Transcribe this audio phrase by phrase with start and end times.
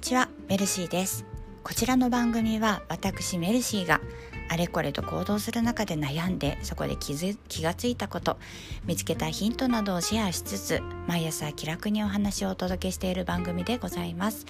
[0.00, 1.26] にちはメルシーです。
[1.62, 4.00] こちらの番組は私メルシーが
[4.48, 8.38] あれこれと行動する中で悩んでそこで気づ気がついたこと
[8.86, 14.46] 見つけたヒントなどをシェアしつつ毎朝気楽にお話をお届けしている番組でございます。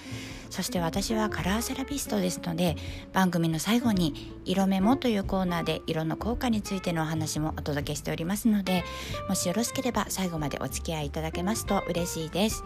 [0.50, 2.76] そして私はカラーセラピストですので
[3.12, 8.84] 番組の最後に色メモというコーナーで色の効果についてのお話もお届けしておりますので
[9.28, 12.62] もしよろしければ最後までお付き合いいただけますと嬉しいです。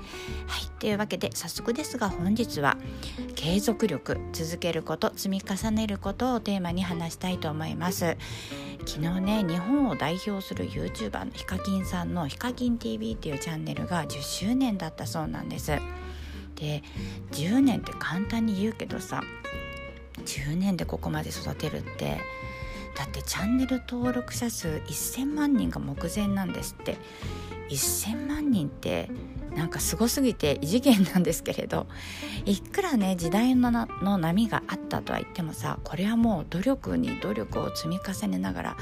[0.47, 0.71] はい。
[0.79, 2.77] というわけで早速ですが本日は
[3.35, 8.17] 継続力続けること積み重ねることをテーマに話したいと思います。
[8.87, 15.73] 昨日ね日本を代表する YouTuber のヒカキンさんのヒカキン TV っていうチャンネルが10周年だったそうなんです。
[16.57, 16.83] で
[17.33, 19.23] 10年って簡単に言うけどさ
[20.25, 22.21] 10年でここまで育てるって
[22.97, 26.97] だってチャンネル登録者数1000万人が目前なんですって。
[27.71, 29.09] 1000万人って
[29.55, 31.87] なんかすごすぎて異次元なんですけれど
[32.45, 38.77] いくらね時代のの波があったとは言ってもさこれはもう努力に努力を積み重ねながら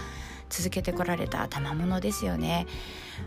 [0.52, 2.66] 続けてこられた賜物ですよね。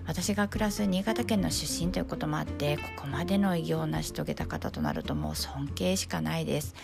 [0.05, 6.75] 私が暮らす新潟県の出身ということもあってここまでの偉業を成し遂げた方となるともう尊敬しかないです。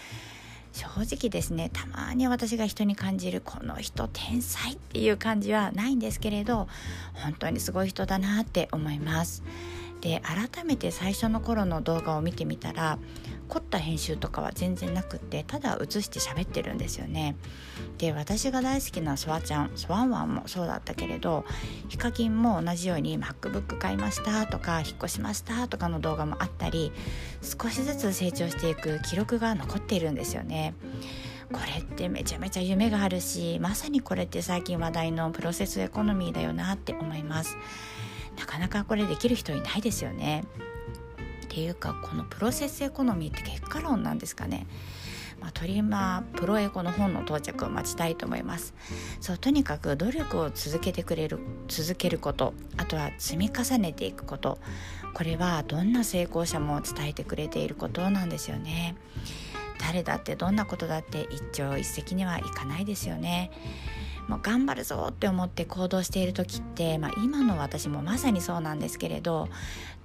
[0.74, 6.70] 正直ですねたまに私が人に感じるこの人天才っていう感じはないんですけれど
[7.14, 9.44] 本当にすごい人だなって思います。
[10.02, 12.98] で改めて最初の頃の動画を見てみたら
[13.52, 17.36] 凝った編集とかは全然なくってただ映して喋ってるんですよね。
[17.98, 21.44] で私が大好きなソワちゃんソワンワンもそうだったけれど
[21.90, 26.94] ヒカキンも同じように MacBook 買いましたとか引っ越しましたとかの動画もあったり
[27.42, 30.74] 少しずつ成長していく記録が残っているんですよね。
[31.52, 37.58] これってめちゃめちゃ夢があるしまさにこれって最近話題のプロセスエコノミーだよなって思います。
[38.40, 40.46] なかなかこれできる人いないですよね。
[41.52, 44.68] っていうかこのプロセスエコノミーって結果論なんですかね。
[45.42, 48.74] まあ、トリマープロエコの本の到着を待ちたいと思います。
[49.20, 52.54] そうとにかく努力を続けてくれる続けること。
[52.78, 54.60] あとは積み重ねていくこと。
[55.14, 58.96] これはどんな成功者も伝えてくれていることなんですよね。
[59.92, 63.52] 誰だってどんなことだって一朝一夕にはいかないですよね。
[64.30, 69.50] もう頑張るぞって思って行動している時って、まあ、今の私もまさにそうなんですけれど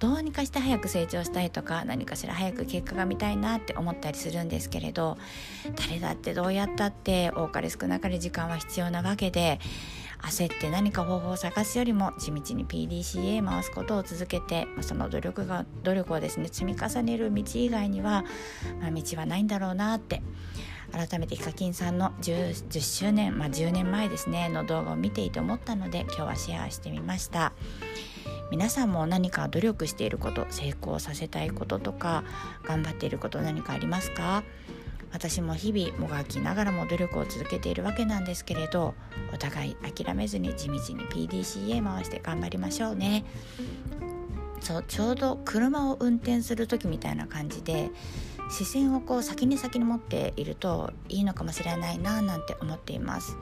[0.00, 5.16] どうにかして早く成長したいとか何かしら早く結果が見たいなって思ったりするんですけれど
[5.76, 9.60] 誰だってどうやったって多かれ少なかれ時間は必要なわけで
[10.26, 18.24] 焦って何か方法を探すよりも地道に PDCA 回すことを続けてその努力が努力をですね積み重ねる道以外には、
[18.80, 20.22] まあ、道はないんだろうなって
[20.92, 27.52] 改めてヒカキンさんの 10, 10周年、まあ、10年前ですねの動画を見ていて思ったので今日はシェアしてみました。
[28.48, 32.22] 皆さんも何か努力していること成功させたいこととか
[32.62, 34.44] 頑張っていること何かありますか？
[35.12, 38.94] 私も日々もがきながらも努力を続けているわけなんですけれど
[39.32, 43.24] お互い諦めずに地道に PDCA 回して頑張りましょうね。
[44.60, 47.90] そうちょうど車を運転する時みたいな感じで
[48.50, 53.36] 視線をこう先に先に持っているといいのかもしれないななんて思っています。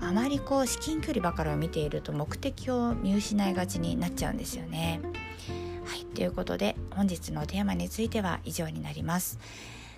[0.00, 5.00] あまりこう至近距離ばかりを見ていると目的を見失いがちになっちゃうんですよね。
[5.84, 9.38] はいということで本日のテーマについては以上になります。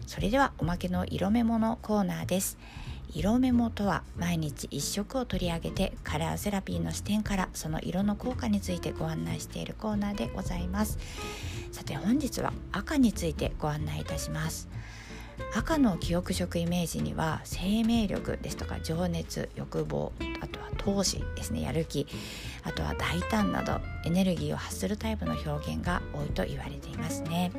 [0.06, 2.58] それではおまけの色メモのコーナーです。
[3.12, 10.98] 色メモとは毎日1色を取り上げてカラーセラピーの視点からその色の効果についてご案内しているコーナーでございます。
[11.72, 14.68] さて本日は赤についてご案内いたします。
[15.54, 22.06] 赤の記憶色イメージには生命力ですとか情熱欲望あとは闘志ですねやる気
[22.62, 27.50] あとは大胆などエネルギーを発するタイプの表現が多いと言われていますね。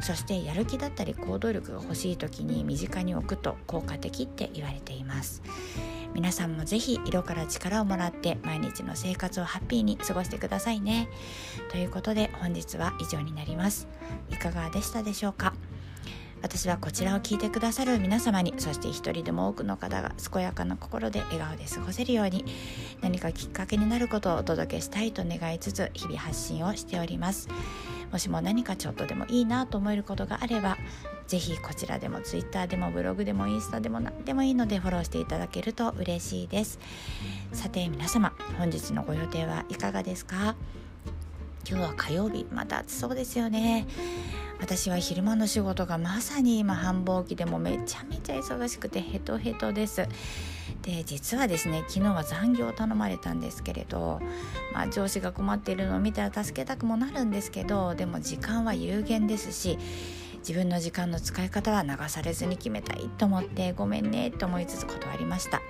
[0.00, 5.42] そしてやる気だったり行動力が欲しい時に身近に置くと効果的って言われています。
[6.14, 11.08] 皆さんもぜひ色から力をもらって毎日の生活をハッピーに過ごしてくださいね。
[11.70, 13.88] ということで本日は以上になります。
[14.30, 15.54] いかがでしたでしょうか？
[16.42, 22.44] 私はこちらを聞いてくださる皆様にそして一人でも多くの方が健やかな心で笑顔で過ごせるように
[23.00, 27.48] 何かきっかけになることをお届けしたいと願いつつ日々発信をしております。
[28.10, 30.76] もしも何かちょっとでもいいなと思えることがあれば
[31.26, 36.78] 是非こちらでも Twitter でもブログでもインスタでも何でもいいのでフォローしていただけると嬉しいです。
[37.52, 40.56] さて皆様本日のご予定はいかがですか？
[41.66, 43.86] 今日は火曜日また暑そうですよね。
[44.62, 50.06] 私は昼間の仕事がまさに今繁忙期でもめちゃめちゃ忙しくてヘトヘトです。
[50.82, 54.20] で実はですね昨日は残業を頼まれたんですけれど、
[54.72, 59.78] まあ、上司が困っているのを見たら助けたくもなるんですけどでも時間は有限ですし
[60.38, 65.60] 自分の時間の使い方は流されずに決めたいと思ってごめんねと思いつつ断りました。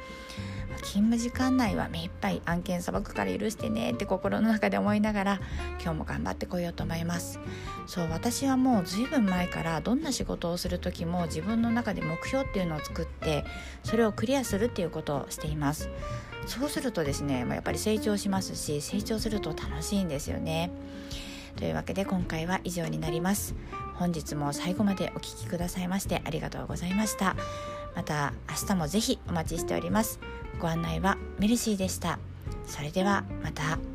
[0.83, 5.41] 勤務時間内は目いっぱい案件さばくから許してねって心の中で思いながら
[5.81, 7.39] 今日も頑張ってこようと思います。
[7.87, 13.45] そう私はもうずいぶん前からどんな仕事をする時も自分の中で目標っていうのを作って
[13.83, 15.89] それをクリアするっていうことをしています。
[16.47, 20.71] そうするとですねやっぱり成長しますし成長すると楽しいんですよね。
[21.57, 23.55] というわけで今回は以上になります。
[23.95, 27.37] 本日も最後までお聴きくださいましてありがとうございました。
[27.95, 30.19] また明日もぜひお待ちしております。
[30.63, 32.21] ご案内はメルシーでした
[32.67, 33.92] それではまた。